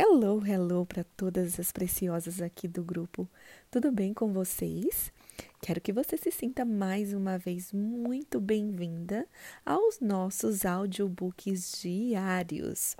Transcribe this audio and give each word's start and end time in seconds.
Hello, 0.00 0.40
hello 0.46 0.86
para 0.86 1.02
todas 1.02 1.58
as 1.58 1.72
preciosas 1.72 2.40
aqui 2.40 2.68
do 2.68 2.84
grupo. 2.84 3.28
Tudo 3.68 3.90
bem 3.90 4.14
com 4.14 4.32
vocês? 4.32 5.12
Quero 5.60 5.80
que 5.80 5.92
você 5.92 6.16
se 6.16 6.30
sinta 6.30 6.64
mais 6.64 7.12
uma 7.12 7.36
vez 7.36 7.72
muito 7.72 8.38
bem-vinda 8.38 9.26
aos 9.66 9.98
nossos 9.98 10.64
audiobooks 10.64 11.80
diários. 11.82 12.96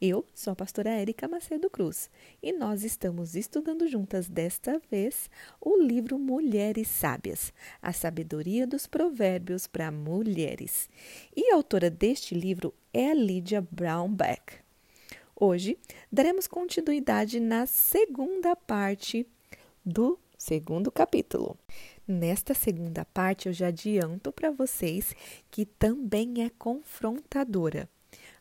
Eu 0.00 0.24
sou 0.34 0.54
a 0.54 0.56
pastora 0.56 0.88
Érica 0.88 1.28
Macedo 1.28 1.68
Cruz 1.68 2.08
e 2.42 2.54
nós 2.54 2.84
estamos 2.84 3.34
estudando 3.34 3.86
juntas 3.86 4.26
desta 4.26 4.80
vez 4.90 5.28
o 5.60 5.76
livro 5.76 6.18
Mulheres 6.18 6.88
Sábias, 6.88 7.52
a 7.82 7.92
sabedoria 7.92 8.66
dos 8.66 8.86
provérbios 8.86 9.66
para 9.66 9.90
mulheres. 9.90 10.88
E 11.36 11.52
a 11.52 11.56
autora 11.56 11.90
deste 11.90 12.34
livro 12.34 12.72
é 12.94 13.12
Lydia 13.12 13.60
Brownback. 13.70 14.69
Hoje 15.42 15.78
daremos 16.12 16.46
continuidade 16.46 17.40
na 17.40 17.64
segunda 17.64 18.54
parte 18.54 19.26
do 19.82 20.18
segundo 20.36 20.92
capítulo. 20.92 21.56
Nesta 22.06 22.52
segunda 22.52 23.06
parte, 23.06 23.48
eu 23.48 23.52
já 23.54 23.68
adianto 23.68 24.30
para 24.32 24.50
vocês 24.50 25.16
que 25.50 25.64
também 25.64 26.44
é 26.44 26.50
confrontadora. 26.50 27.88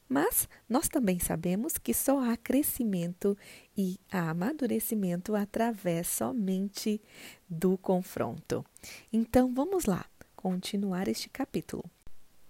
Mas 0.09 0.49
nós 0.67 0.89
também 0.89 1.19
sabemos 1.19 1.77
que 1.77 1.93
só 1.93 2.19
há 2.19 2.35
crescimento 2.35 3.37
e 3.77 3.97
amadurecimento 4.11 5.37
através 5.37 6.05
somente 6.05 7.01
do 7.49 7.77
confronto. 7.77 8.65
Então 9.13 9.53
vamos 9.53 9.85
lá, 9.85 10.05
continuar 10.35 11.07
este 11.07 11.29
capítulo. 11.29 11.85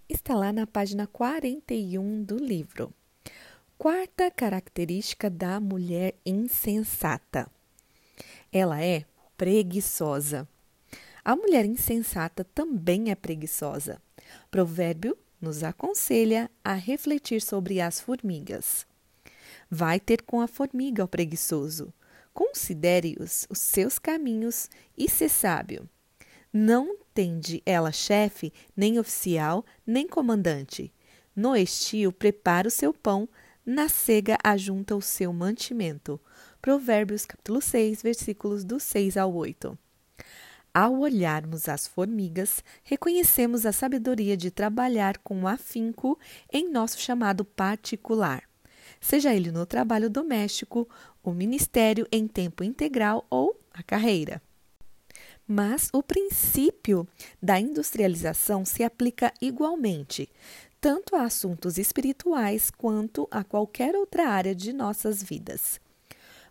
Está 0.10 0.34
lá 0.34 0.52
na 0.52 0.66
página 0.66 1.06
41 1.06 2.24
do 2.24 2.38
livro. 2.38 2.92
Quarta 3.82 4.30
característica 4.30 5.30
da 5.30 5.58
mulher 5.58 6.14
insensata. 6.26 7.50
Ela 8.52 8.84
é 8.84 9.06
preguiçosa. 9.38 10.46
A 11.24 11.34
mulher 11.34 11.64
insensata 11.64 12.44
também 12.44 13.10
é 13.10 13.16
preguiçosa. 13.16 14.02
Provérbio 14.52 15.18
nos 15.40 15.64
aconselha 15.64 16.52
a 16.62 16.74
refletir 16.74 17.42
sobre 17.42 17.80
as 17.80 18.02
formigas. 18.02 18.86
Vai 19.72 19.98
ter 19.98 20.24
com 20.24 20.42
a 20.42 20.48
formiga 20.50 21.06
o 21.06 21.08
preguiçoso. 21.08 21.94
Considere-os 22.34 23.48
os 23.50 23.60
seus 23.60 23.98
caminhos 23.98 24.70
e 24.98 25.10
se 25.10 25.30
sábio. 25.30 25.90
Não 26.52 26.98
tende 27.14 27.64
ela 27.66 27.94
chefe, 27.94 28.52
nem 28.76 29.00
oficial, 29.00 29.64
nem 29.88 30.06
comandante. 30.06 30.92
No 31.34 31.56
estio 31.56 32.12
prepara 32.12 32.68
o 32.68 32.72
seu 32.72 32.94
pão, 32.94 33.30
na 33.70 33.88
cega 33.88 34.36
ajunta 34.44 34.96
o 34.96 35.02
seu 35.02 35.32
mantimento. 35.32 36.20
Provérbios 36.60 37.24
capítulo 37.24 37.62
6, 37.62 38.02
versículos 38.02 38.64
do 38.64 38.80
6 38.80 39.16
ao 39.16 39.32
8. 39.32 39.78
Ao 40.74 41.00
olharmos 41.00 41.70
as 41.70 41.88
formigas, 41.88 42.64
reconhecemos 42.84 43.68
a 43.68 43.72
sabedoria 43.72 44.36
de 44.36 44.50
trabalhar 44.50 45.20
com 45.20 45.48
afinco 45.48 46.18
em 46.52 46.72
nosso 46.72 47.00
chamado 47.00 47.46
particular, 47.46 48.42
seja 49.00 49.36
ele 49.36 49.52
no 49.52 49.68
trabalho 49.68 50.10
doméstico, 50.10 50.90
o 51.24 51.32
ministério 51.32 52.08
em 52.12 52.28
tempo 52.28 52.64
integral 52.64 53.24
ou 53.30 53.56
a 53.72 53.84
carreira. 53.84 54.42
Mas 55.48 55.90
o 55.94 56.04
princípio 56.04 57.08
da 57.42 57.60
industrialização 57.60 58.64
se 58.66 58.84
aplica 58.84 59.34
igualmente, 59.42 60.30
tanto 60.82 61.16
a 61.16 61.24
assuntos 61.24 61.78
espirituais 61.78 62.72
quanto 62.72 63.28
a 63.30 63.44
qualquer 63.44 63.96
outra 63.96 64.28
área 64.28 64.56
de 64.56 64.72
nossas 64.72 65.22
vidas. 65.22 65.80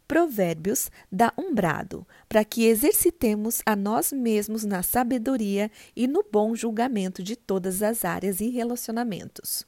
Provérbios 0.06 0.90
dá 1.12 1.32
um 1.36 1.54
brado 1.54 2.06
para 2.28 2.42
que 2.42 2.64
exercitemos 2.64 3.60
a 3.66 3.76
nós 3.76 4.10
mesmos 4.10 4.64
na 4.64 4.82
sabedoria 4.82 5.70
e 5.94 6.06
no 6.06 6.24
bom 6.30 6.54
julgamento 6.54 7.22
de 7.22 7.36
todas 7.36 7.82
as 7.82 8.06
áreas 8.06 8.40
e 8.40 8.48
relacionamentos. 8.48 9.66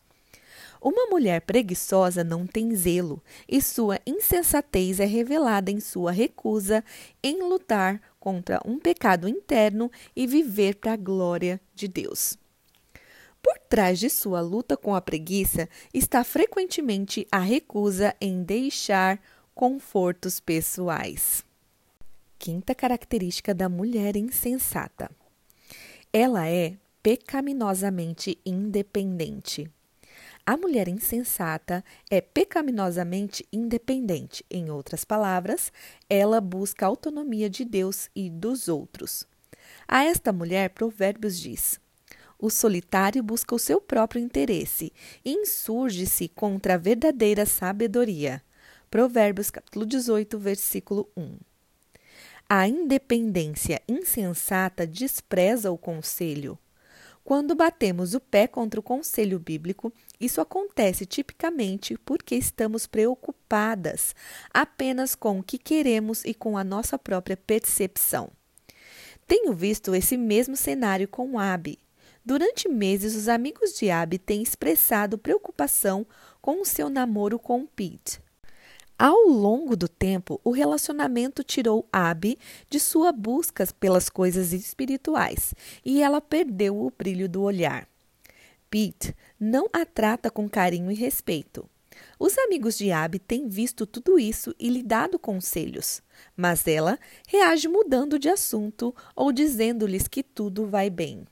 Uma 0.81 1.07
mulher 1.11 1.43
preguiçosa 1.43 2.25
não 2.25 2.47
tem 2.47 2.75
zelo, 2.75 3.23
e 3.47 3.61
sua 3.61 3.99
insensatez 4.07 4.99
é 4.99 5.05
revelada 5.05 5.71
em 5.71 5.79
sua 5.79 6.11
recusa 6.11 6.83
em 7.23 7.43
lutar 7.43 8.01
contra 8.19 8.63
um 8.65 8.79
pecado 8.79 9.29
interno 9.29 9.91
e 10.17 10.27
viver 10.27 10.77
para 10.77 10.95
a 10.95 10.97
glória 10.97 11.61
de 11.75 11.87
Deus. 11.87 12.39
Por 13.51 13.59
trás 13.69 13.99
de 13.99 14.09
sua 14.09 14.41
luta 14.41 14.77
com 14.77 14.95
a 14.95 15.01
preguiça 15.01 15.69
está 15.93 16.23
frequentemente 16.23 17.27
a 17.33 17.41
recusa 17.41 18.15
em 18.21 18.45
deixar 18.45 19.21
confortos 19.53 20.39
pessoais. 20.39 21.45
Quinta 22.39 22.77
característica 22.77 23.53
da 23.53 23.69
mulher 23.69 24.15
insensata: 24.15 25.11
ela 26.13 26.49
é 26.49 26.77
pecaminosamente 27.03 28.39
independente. 28.47 29.69
A 30.47 30.57
mulher 30.57 30.87
insensata 30.87 31.85
é 32.09 32.21
pecaminosamente 32.21 33.45
independente. 33.53 34.45
Em 34.49 34.71
outras 34.71 35.05
palavras, 35.05 35.73
ela 36.09 36.41
busca 36.41 36.87
a 36.87 36.89
autonomia 36.89 37.51
de 37.51 37.65
Deus 37.65 38.11
e 38.15 38.31
dos 38.31 38.69
outros. 38.69 39.27
A 39.89 40.05
esta 40.05 40.33
mulher, 40.33 40.71
Provérbios 40.71 41.37
diz: 41.37 41.81
o 42.41 42.49
solitário 42.49 43.23
busca 43.23 43.55
o 43.55 43.59
seu 43.59 43.81
próprio 43.81 44.21
interesse 44.21 44.93
e 45.25 45.33
insurge-se 45.33 46.29
contra 46.29 46.75
a 46.75 46.79
verdadeira 46.79 47.45
sabedoria. 47.45 48.43
Provérbios 48.91 49.51
capítulo 49.51 49.87
18, 49.87 50.39
versículo 50.39 51.09
1. 51.17 51.37
A 52.49 52.67
independência 52.67 53.81
insensata 53.87 54.87
despreza 54.87 55.71
o 55.71 55.79
conselho. 55.79 56.59
Quando 57.23 57.55
batemos 57.55 58.15
o 58.15 58.19
pé 58.19 58.49
contra 58.49 58.81
o 58.81 58.83
conselho 58.83 59.39
bíblico, 59.39 59.93
isso 60.19 60.41
acontece 60.41 61.07
tipicamente 61.07 61.97
porque 61.99 62.35
estamos 62.35 62.87
preocupadas 62.87 64.15
apenas 64.53 65.15
com 65.15 65.39
o 65.39 65.43
que 65.43 65.59
queremos 65.59 66.25
e 66.25 66.35
com 66.35 66.59
a 66.59 66.65
nossa 66.65 66.99
própria 66.99 67.37
percepção. 67.37 68.31
Tenho 69.29 69.53
visto 69.53 69.95
esse 69.95 70.17
mesmo 70.17 70.57
cenário 70.57 71.07
com 71.07 71.39
Abi, 71.39 71.79
Durante 72.25 72.69
meses, 72.69 73.17
os 73.17 73.29
amigos 73.29 73.73
de 73.73 73.91
Abby 73.91 74.19
têm 74.19 74.43
expressado 74.43 75.17
preocupação 75.17 76.07
com 76.41 76.61
o 76.61 76.65
seu 76.65 76.91
namoro 76.91 77.39
com 77.39 77.67
Pete. 77.67 78.21
Ao 78.99 79.27
longo 79.27 79.75
do 79.75 79.89
tempo, 79.89 80.39
o 80.45 80.51
relacionamento 80.51 81.43
tirou 81.43 81.89
Abby 81.91 82.39
de 82.69 82.79
sua 82.79 83.11
busca 83.11 83.67
pelas 83.81 84.11
coisas 84.11 84.53
espirituais 84.53 85.55
e 85.83 86.03
ela 86.03 86.21
perdeu 86.21 86.79
o 86.79 86.91
brilho 86.91 87.27
do 87.27 87.41
olhar. 87.41 87.89
Pete 88.69 89.17
não 89.39 89.67
a 89.73 89.87
trata 89.87 90.31
com 90.31 90.47
carinho 90.47 90.93
e 90.93 90.95
respeito. 90.95 91.67
Os 92.19 92.37
amigos 92.37 92.77
de 92.77 92.93
Abby 92.93 93.19
têm 93.19 93.49
visto 93.49 93.87
tudo 93.87 94.19
isso 94.19 94.55
e 94.59 94.69
lhe 94.69 94.83
dado 94.83 95.19
conselhos, 95.19 96.03
mas 96.37 96.67
ela 96.67 96.99
reage 97.27 97.67
mudando 97.67 98.19
de 98.19 98.29
assunto 98.29 98.95
ou 99.17 99.33
dizendo-lhes 99.33 100.07
que 100.07 100.23
tudo 100.23 100.67
vai 100.67 100.91
bem. 100.91 101.27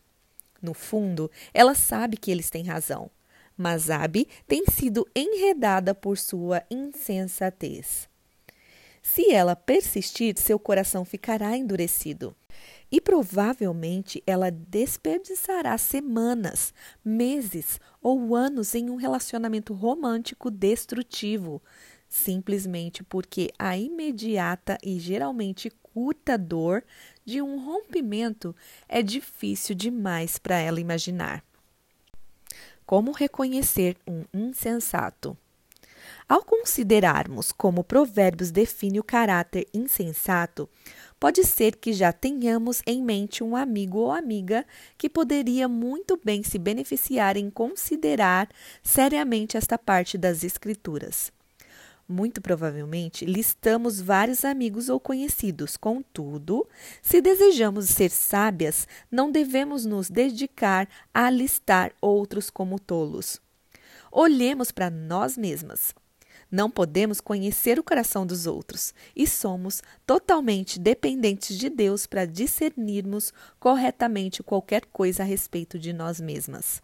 No 0.60 0.74
fundo, 0.74 1.30
ela 1.54 1.74
sabe 1.74 2.16
que 2.16 2.30
eles 2.30 2.50
têm 2.50 2.64
razão, 2.64 3.10
mas 3.56 3.90
Abby 3.90 4.28
tem 4.46 4.64
sido 4.66 5.06
enredada 5.14 5.94
por 5.94 6.18
sua 6.18 6.62
insensatez. 6.70 8.08
Se 9.02 9.32
ela 9.32 9.56
persistir, 9.56 10.38
seu 10.38 10.58
coração 10.58 11.04
ficará 11.04 11.56
endurecido. 11.56 12.36
E 12.90 13.00
provavelmente 13.00 14.22
ela 14.26 14.50
desperdiçará 14.50 15.76
semanas, 15.78 16.74
meses 17.04 17.80
ou 18.02 18.34
anos 18.34 18.74
em 18.74 18.90
um 18.90 18.96
relacionamento 18.96 19.72
romântico 19.72 20.50
destrutivo, 20.50 21.62
simplesmente 22.08 23.02
porque 23.04 23.50
a 23.58 23.76
imediata 23.76 24.78
e 24.82 24.98
geralmente 24.98 25.70
curta 25.92 26.38
dor 26.38 26.82
de 27.24 27.42
um 27.42 27.62
rompimento 27.64 28.54
é 28.88 29.02
difícil 29.02 29.74
demais 29.74 30.38
para 30.38 30.58
ela 30.58 30.80
imaginar. 30.80 31.44
Como 32.86 33.12
reconhecer 33.12 33.96
um 34.06 34.24
insensato? 34.32 35.36
Ao 36.28 36.42
considerarmos 36.42 37.52
como 37.52 37.84
Provérbios 37.84 38.50
define 38.50 39.00
o 39.00 39.04
caráter 39.04 39.66
insensato, 39.74 40.68
pode 41.18 41.44
ser 41.44 41.76
que 41.76 41.92
já 41.92 42.12
tenhamos 42.12 42.82
em 42.86 43.02
mente 43.02 43.42
um 43.42 43.56
amigo 43.56 43.98
ou 43.98 44.12
amiga 44.12 44.64
que 44.96 45.08
poderia 45.08 45.68
muito 45.68 46.18
bem 46.22 46.42
se 46.42 46.58
beneficiar 46.58 47.36
em 47.36 47.50
considerar 47.50 48.48
seriamente 48.82 49.56
esta 49.56 49.76
parte 49.76 50.16
das 50.16 50.44
Escrituras. 50.44 51.32
Muito 52.10 52.40
provavelmente 52.40 53.26
listamos 53.26 54.00
vários 54.00 54.42
amigos 54.42 54.88
ou 54.88 54.98
conhecidos. 54.98 55.76
Contudo, 55.76 56.66
se 57.02 57.20
desejamos 57.20 57.84
ser 57.90 58.10
sábias, 58.10 58.88
não 59.12 59.30
devemos 59.30 59.84
nos 59.84 60.08
dedicar 60.08 60.88
a 61.12 61.28
listar 61.28 61.92
outros 62.00 62.48
como 62.48 62.78
tolos. 62.80 63.42
Olhemos 64.10 64.72
para 64.72 64.88
nós 64.88 65.36
mesmas. 65.36 65.94
Não 66.50 66.70
podemos 66.70 67.20
conhecer 67.20 67.78
o 67.78 67.84
coração 67.84 68.24
dos 68.24 68.46
outros 68.46 68.94
e 69.14 69.26
somos 69.26 69.82
totalmente 70.06 70.78
dependentes 70.78 71.58
de 71.58 71.68
Deus 71.68 72.06
para 72.06 72.24
discernirmos 72.24 73.34
corretamente 73.60 74.42
qualquer 74.42 74.86
coisa 74.86 75.22
a 75.22 75.26
respeito 75.26 75.78
de 75.78 75.92
nós 75.92 76.18
mesmas. 76.22 76.80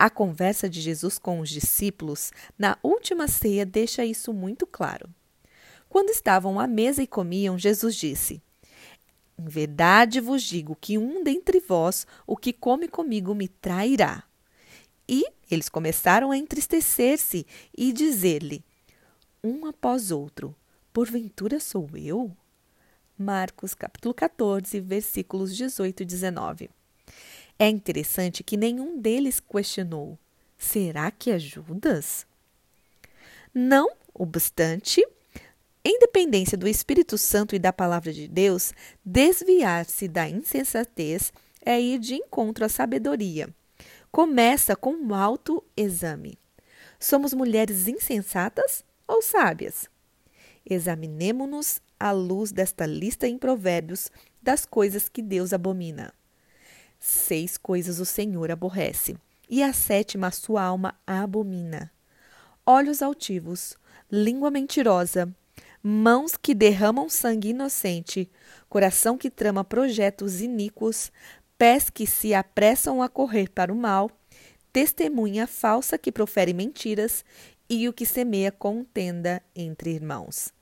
A 0.00 0.08
conversa 0.08 0.70
de 0.70 0.80
Jesus 0.80 1.18
com 1.18 1.40
os 1.40 1.50
discípulos 1.50 2.30
na 2.56 2.78
última 2.84 3.26
ceia 3.26 3.66
deixa 3.66 4.04
isso 4.04 4.32
muito 4.32 4.64
claro. 4.64 5.12
Quando 5.88 6.10
estavam 6.10 6.60
à 6.60 6.68
mesa 6.68 7.02
e 7.02 7.06
comiam, 7.06 7.58
Jesus 7.58 7.96
disse: 7.96 8.40
Em 9.36 9.44
verdade 9.48 10.20
vos 10.20 10.44
digo 10.44 10.78
que 10.80 10.96
um 10.96 11.24
dentre 11.24 11.58
vós, 11.58 12.06
o 12.28 12.36
que 12.36 12.52
come 12.52 12.86
comigo, 12.86 13.34
me 13.34 13.48
trairá. 13.48 14.22
E 15.08 15.24
eles 15.50 15.68
começaram 15.68 16.30
a 16.30 16.38
entristecer-se 16.38 17.44
e 17.76 17.92
dizer-lhe, 17.92 18.64
um 19.42 19.66
após 19.66 20.12
outro: 20.12 20.54
Porventura 20.92 21.58
sou 21.58 21.90
eu? 21.96 22.30
Marcos 23.18 23.74
capítulo 23.74 24.14
14, 24.14 24.78
versículos 24.78 25.56
18 25.56 26.04
e 26.04 26.06
19. 26.06 26.70
É 27.58 27.68
interessante 27.68 28.44
que 28.44 28.56
nenhum 28.56 29.00
deles 29.00 29.40
questionou: 29.40 30.18
será 30.56 31.10
que 31.10 31.30
é 31.30 31.38
Judas? 31.38 32.26
Não 33.52 33.90
obstante, 34.14 35.06
em 35.84 35.98
dependência 35.98 36.56
do 36.56 36.68
Espírito 36.68 37.16
Santo 37.16 37.54
e 37.54 37.58
da 37.58 37.72
palavra 37.72 38.12
de 38.12 38.28
Deus, 38.28 38.72
desviar-se 39.04 40.06
da 40.08 40.28
insensatez 40.28 41.32
é 41.64 41.80
ir 41.80 41.98
de 41.98 42.14
encontro 42.14 42.64
à 42.64 42.68
sabedoria 42.68 43.48
começa 44.10 44.74
com 44.74 44.92
um 44.92 45.14
autoexame. 45.14 46.38
Somos 46.98 47.32
mulheres 47.32 47.86
insensatas 47.86 48.84
ou 49.06 49.22
sábias? 49.22 49.88
Examinemo-nos 50.68 51.80
à 51.98 52.10
luz 52.10 52.52
desta 52.52 52.86
lista 52.86 53.26
em 53.26 53.38
Provérbios 53.38 54.10
das 54.42 54.66
coisas 54.66 55.08
que 55.08 55.22
Deus 55.22 55.52
abomina. 55.52 56.12
Seis 56.98 57.56
coisas 57.56 58.00
o 58.00 58.04
Senhor 58.04 58.50
aborrece, 58.50 59.16
e 59.48 59.62
a 59.62 59.72
sétima 59.72 60.26
a 60.26 60.30
sua 60.32 60.62
alma 60.62 60.94
abomina: 61.06 61.92
olhos 62.66 63.02
altivos, 63.02 63.76
língua 64.10 64.50
mentirosa, 64.50 65.32
mãos 65.82 66.36
que 66.36 66.54
derramam 66.54 67.08
sangue 67.08 67.50
inocente, 67.50 68.30
coração 68.68 69.16
que 69.16 69.30
trama 69.30 69.62
projetos 69.64 70.40
iníquos, 70.40 71.12
pés 71.56 71.88
que 71.88 72.06
se 72.06 72.34
apressam 72.34 73.02
a 73.02 73.08
correr 73.08 73.50
para 73.50 73.72
o 73.72 73.76
mal, 73.76 74.10
testemunha 74.72 75.46
falsa 75.46 75.96
que 75.96 76.12
profere 76.12 76.52
mentiras 76.52 77.24
e 77.68 77.88
o 77.88 77.92
que 77.92 78.06
semeia 78.06 78.50
contenda 78.50 79.42
entre 79.54 79.90
irmãos. 79.90 80.52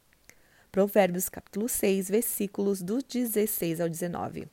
Provérbios 0.70 1.28
capítulo 1.28 1.68
6, 1.68 2.10
versículos 2.10 2.82
do 2.82 2.98
16 2.98 3.80
ao 3.80 3.88
19. 3.88 4.48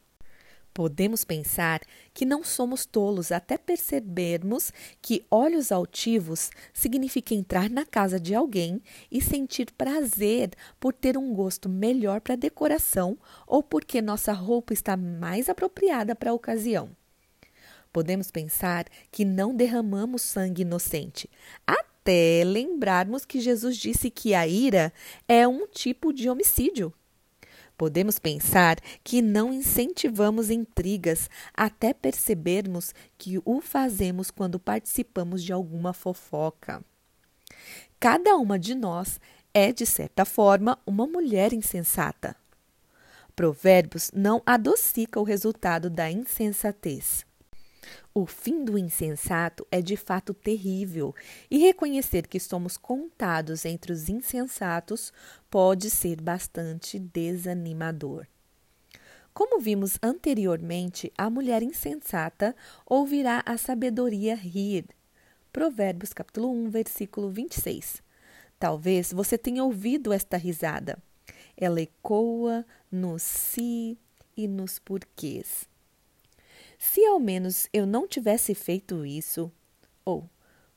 Podemos 0.74 1.24
pensar 1.24 1.82
que 2.16 2.26
não 2.26 2.44
somos 2.44 2.84
tolos 2.84 3.32
até 3.32 3.60
percebermos 3.60 4.72
que 5.02 5.24
olhos 5.30 5.72
altivos 5.72 6.50
significa 6.74 7.36
entrar 7.36 7.70
na 7.70 7.86
casa 7.86 8.20
de 8.20 8.34
alguém 8.34 8.82
e 9.12 9.22
sentir 9.22 9.72
prazer 9.78 10.52
por 10.80 10.92
ter 10.92 11.16
um 11.16 11.32
gosto 11.32 11.70
melhor 11.70 12.22
para 12.22 12.36
decoração 12.36 13.16
ou 13.46 13.62
porque 13.62 14.02
nossa 14.02 14.34
roupa 14.34 14.74
está 14.74 14.98
mais 14.98 15.48
apropriada 15.48 16.16
para 16.16 16.32
a 16.32 16.34
ocasião. 16.34 16.90
Podemos 17.92 18.32
pensar 18.32 18.86
que 19.12 19.24
não 19.24 19.56
derramamos 19.56 20.24
sangue 20.24 20.64
inocente, 20.64 21.30
até 21.68 22.44
lembrarmos 22.44 23.24
que 23.26 23.40
Jesus 23.40 23.78
disse 23.78 24.10
que 24.10 24.34
a 24.34 24.48
ira 24.48 24.92
é 25.28 25.48
um 25.48 25.68
tipo 25.68 26.12
de 26.12 26.28
homicídio. 26.28 26.92
Podemos 27.84 28.18
pensar 28.18 28.78
que 29.04 29.22
não 29.22 29.52
incentivamos 29.52 30.50
intrigas 30.50 31.30
até 31.54 31.94
percebermos 31.94 32.96
que 33.18 33.42
o 33.44 33.60
fazemos 33.60 34.32
quando 34.32 34.58
participamos 34.58 35.44
de 35.44 35.52
alguma 35.52 35.92
fofoca. 35.92 36.82
Cada 38.00 38.38
uma 38.38 38.58
de 38.58 38.74
nós 38.74 39.20
é, 39.54 39.74
de 39.74 39.86
certa 39.86 40.24
forma, 40.24 40.80
uma 40.88 41.06
mulher 41.06 41.52
insensata. 41.52 42.38
Provérbios 43.36 44.12
não 44.14 44.42
adocica 44.46 45.20
o 45.20 45.24
resultado 45.24 45.90
da 45.90 46.10
insensatez. 46.10 47.26
O 48.16 48.28
fim 48.28 48.64
do 48.64 48.78
insensato 48.78 49.66
é 49.72 49.82
de 49.82 49.98
fato 49.98 50.36
terrível, 50.36 51.16
e 51.50 51.58
reconhecer 51.58 52.28
que 52.28 52.40
somos 52.40 52.78
contados 52.78 53.66
entre 53.66 53.92
os 53.92 54.08
insensatos 54.08 55.12
pode 55.50 55.90
ser 55.90 56.22
bastante 56.22 57.00
desanimador. 57.00 58.28
Como 59.34 59.60
vimos 59.60 59.98
anteriormente, 60.00 61.12
a 61.18 61.28
mulher 61.28 61.64
insensata 61.64 62.56
ouvirá 62.86 63.42
a 63.48 63.58
sabedoria 63.58 64.36
rir. 64.36 64.86
Provérbios 65.52 66.14
capítulo 66.14 66.52
1, 66.52 66.70
versículo 66.70 67.32
26. 67.32 68.04
Talvez 68.60 69.12
você 69.12 69.40
tenha 69.40 69.64
ouvido 69.64 70.14
esta 70.14 70.38
risada. 70.38 71.02
Ela 71.58 71.82
ecoa 71.82 72.64
nos 72.92 73.24
si 73.24 73.98
e 74.38 74.48
nos 74.48 74.78
porquês. 74.78 75.73
Se 76.78 77.06
ao 77.06 77.20
menos 77.20 77.68
eu 77.72 77.86
não 77.86 78.08
tivesse 78.08 78.54
feito 78.54 79.06
isso, 79.06 79.52
ou 80.04 80.30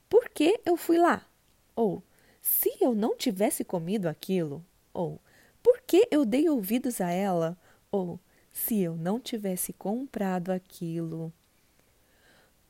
por 0.08 0.28
que 0.28 0.60
eu 0.64 0.76
fui 0.76 0.98
lá? 0.98 1.26
Ou 1.74 2.02
se 2.40 2.72
eu 2.80 2.94
não 2.94 3.16
tivesse 3.16 3.64
comido 3.64 4.06
aquilo, 4.06 4.64
ou 4.92 5.20
por 5.62 5.80
que 5.80 6.06
eu 6.10 6.24
dei 6.24 6.48
ouvidos 6.48 7.00
a 7.00 7.10
ela? 7.10 7.58
Ou 7.90 8.20
se 8.52 8.80
eu 8.80 8.96
não 8.96 9.20
tivesse 9.20 9.72
comprado 9.72 10.50
aquilo. 10.50 11.32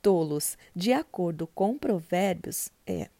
Tolos, 0.00 0.56
de 0.74 0.92
acordo 0.92 1.46
com 1.46 1.76
Provérbios, 1.76 2.70
é. 2.86 3.10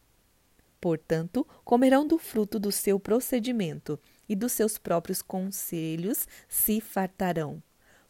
Portanto, 0.79 1.45
comerão 1.63 2.07
do 2.07 2.17
fruto 2.17 2.59
do 2.59 2.71
seu 2.71 2.99
procedimento, 2.99 3.99
e 4.27 4.35
dos 4.35 4.51
seus 4.51 4.77
próprios 4.77 5.21
conselhos 5.21 6.27
se 6.47 6.81
fartarão. 6.81 7.61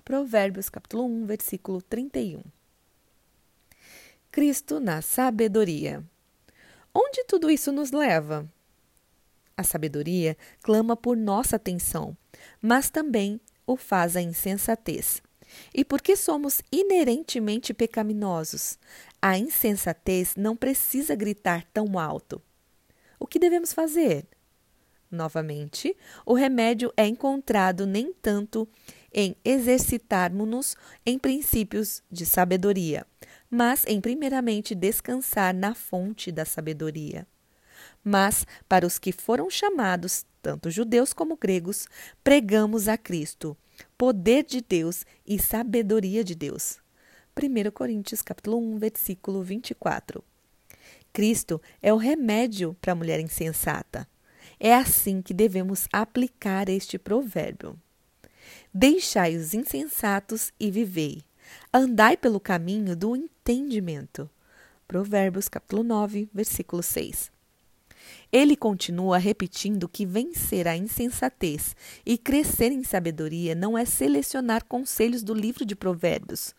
Provérbios 0.08 0.70
capítulo 0.70 1.04
1, 1.04 1.26
versículo 1.26 1.82
31. 1.82 2.42
Cristo 4.32 4.80
na 4.80 5.02
sabedoria. 5.02 6.02
Onde 6.94 7.26
tudo 7.26 7.52
isso 7.52 7.74
nos 7.74 7.92
leva? 7.92 8.50
A 9.58 9.64
sabedoria 9.64 10.38
clama 10.62 10.96
por 10.96 11.18
nossa 11.18 11.58
atenção, 11.58 12.16
mas 12.62 12.90
também 12.90 13.38
o 13.66 13.76
faz 13.76 14.16
a 14.16 14.22
insensatez. 14.22 15.22
E 15.74 15.84
porque 15.84 16.16
somos 16.16 16.62
inerentemente 16.72 17.74
pecaminosos, 17.74 18.80
a 19.22 19.38
insensatez 19.38 20.38
não 20.38 20.56
precisa 20.56 21.16
gritar 21.16 21.66
tão 21.74 22.00
alto. 22.00 22.42
O 23.20 23.28
que 23.28 23.38
devemos 23.38 23.74
fazer? 23.74 24.26
Novamente, 25.12 25.98
o 26.26 26.34
remédio 26.34 26.94
é 26.96 27.06
encontrado 27.06 27.86
nem 27.86 28.14
tanto 28.14 28.66
em 29.14 29.36
exercitarmos-nos 29.44 30.76
em 31.06 31.18
princípios 31.18 32.04
de 32.12 32.26
sabedoria, 32.26 33.06
mas 33.50 33.84
em 33.88 34.02
primeiramente 34.02 34.76
descansar 34.76 35.54
na 35.54 35.74
fonte 35.74 36.32
da 36.32 36.46
sabedoria. 36.46 37.26
Mas 38.04 38.46
para 38.68 38.86
os 38.86 38.98
que 38.98 39.12
foram 39.12 39.50
chamados, 39.50 40.26
tanto 40.42 40.70
judeus 40.70 41.14
como 41.14 41.38
gregos, 41.38 41.88
pregamos 42.24 42.88
a 42.88 42.98
Cristo, 42.98 43.58
poder 43.98 44.44
de 44.44 44.62
Deus 44.62 45.06
e 45.26 45.40
sabedoria 45.40 46.24
de 46.24 46.36
Deus. 46.36 46.80
1 47.38 47.72
Coríntios 47.72 48.22
capítulo 48.22 48.58
1, 48.58 48.78
versículo 48.78 49.44
24. 49.44 50.24
Cristo 51.14 51.62
é 51.82 51.94
o 51.94 51.98
remédio 51.98 52.76
para 52.82 52.94
a 52.94 52.96
mulher 52.96 53.20
insensata. 53.20 54.08
É 54.60 54.74
assim 54.74 55.22
que 55.22 55.34
devemos 55.34 55.88
aplicar 55.92 56.70
este 56.70 56.98
provérbio. 56.98 57.80
Deixai 58.74 59.36
os 59.36 59.54
insensatos 59.54 60.52
e 60.60 60.70
vivei. 60.70 61.24
Andai 61.74 62.18
pelo 62.18 62.40
caminho 62.40 62.96
do 62.96 63.16
entendimento. 63.16 64.30
Provérbios 64.88 65.48
capítulo 65.48 65.84
9, 65.84 66.30
versículo 66.34 66.84
6. 66.84 67.32
Ele 68.32 68.56
continua 68.56 69.18
repetindo 69.18 69.88
que 69.88 70.06
vencer 70.06 70.68
a 70.68 70.76
insensatez 70.76 71.76
e 72.06 72.18
crescer 72.18 72.72
em 72.72 72.84
sabedoria 72.84 73.56
não 73.56 73.78
é 73.78 73.86
selecionar 73.86 74.66
conselhos 74.66 75.24
do 75.24 75.34
livro 75.34 75.66
de 75.66 75.76
Provérbios, 75.76 76.54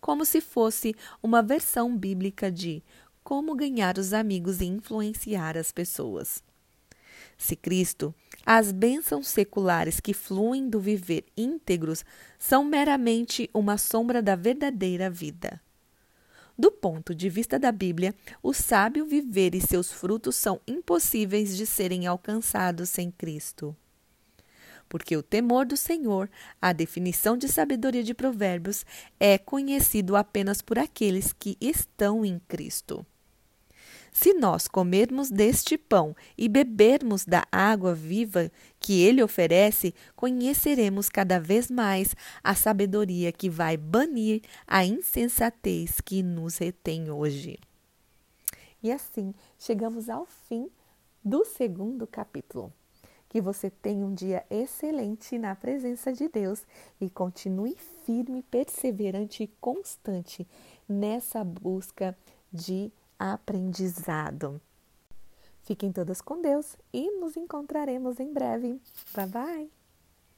como 0.00 0.24
se 0.24 0.40
fosse 0.40 0.94
uma 1.22 1.42
versão 1.42 1.96
bíblica 1.96 2.52
de 2.52 2.82
como 3.22 3.54
ganhar 3.54 3.98
os 3.98 4.12
amigos 4.12 4.60
e 4.60 4.66
influenciar 4.66 5.56
as 5.56 5.72
pessoas. 5.72 6.42
Se 7.36 7.56
Cristo, 7.56 8.14
as 8.44 8.72
bênçãos 8.72 9.28
seculares 9.28 10.00
que 10.00 10.12
fluem 10.12 10.68
do 10.68 10.80
viver 10.80 11.24
íntegros 11.36 12.04
são 12.38 12.64
meramente 12.64 13.48
uma 13.52 13.78
sombra 13.78 14.22
da 14.22 14.36
verdadeira 14.36 15.10
vida. 15.10 15.60
Do 16.56 16.70
ponto 16.70 17.14
de 17.14 17.28
vista 17.28 17.58
da 17.58 17.72
Bíblia, 17.72 18.14
o 18.40 18.52
sábio 18.52 19.04
viver 19.04 19.56
e 19.56 19.60
seus 19.60 19.90
frutos 19.92 20.36
são 20.36 20.60
impossíveis 20.68 21.56
de 21.56 21.66
serem 21.66 22.06
alcançados 22.06 22.88
sem 22.90 23.10
Cristo. 23.10 23.76
Porque 24.88 25.16
o 25.16 25.22
temor 25.22 25.66
do 25.66 25.76
Senhor, 25.76 26.30
a 26.62 26.72
definição 26.72 27.36
de 27.36 27.48
sabedoria 27.48 28.04
de 28.04 28.14
Provérbios, 28.14 28.86
é 29.18 29.36
conhecido 29.36 30.14
apenas 30.14 30.62
por 30.62 30.78
aqueles 30.78 31.32
que 31.32 31.56
estão 31.60 32.24
em 32.24 32.38
Cristo. 32.46 33.04
Se 34.16 34.32
nós 34.32 34.68
comermos 34.68 35.28
deste 35.28 35.76
pão 35.76 36.14
e 36.38 36.48
bebermos 36.48 37.24
da 37.24 37.44
água 37.50 37.92
viva 37.92 38.48
que 38.78 39.02
ele 39.02 39.20
oferece, 39.20 39.92
conheceremos 40.14 41.08
cada 41.08 41.40
vez 41.40 41.68
mais 41.68 42.14
a 42.42 42.54
sabedoria 42.54 43.32
que 43.32 43.50
vai 43.50 43.76
banir 43.76 44.40
a 44.68 44.84
insensatez 44.84 46.00
que 46.00 46.22
nos 46.22 46.58
retém 46.58 47.10
hoje. 47.10 47.58
E 48.80 48.92
assim 48.92 49.34
chegamos 49.58 50.08
ao 50.08 50.24
fim 50.26 50.70
do 51.22 51.44
segundo 51.44 52.06
capítulo. 52.06 52.72
Que 53.28 53.40
você 53.40 53.68
tenha 53.68 54.06
um 54.06 54.14
dia 54.14 54.46
excelente 54.48 55.36
na 55.36 55.56
presença 55.56 56.12
de 56.12 56.28
Deus 56.28 56.64
e 57.00 57.10
continue 57.10 57.76
firme, 58.06 58.44
perseverante 58.44 59.42
e 59.42 59.48
constante 59.60 60.46
nessa 60.88 61.42
busca 61.42 62.16
de 62.52 62.92
aprendizado. 63.18 64.60
Fiquem 65.62 65.90
todas 65.92 66.20
com 66.20 66.40
Deus 66.40 66.76
e 66.92 67.10
nos 67.18 67.36
encontraremos 67.36 68.20
em 68.20 68.32
breve. 68.32 68.80
Bye 69.14 69.26
bye! 69.26 69.83